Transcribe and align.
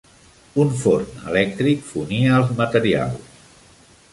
Un 0.61 0.71
forn 0.83 1.19
elèctric 1.33 1.85
fonia 1.91 2.33
els 2.41 2.57
materials. 2.63 3.31